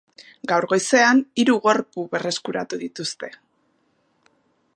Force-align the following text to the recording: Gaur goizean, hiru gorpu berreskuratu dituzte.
Gaur 0.51 0.65
goizean, 0.71 1.21
hiru 1.43 1.55
gorpu 1.67 2.07
berreskuratu 2.15 2.83
dituzte. 2.87 3.31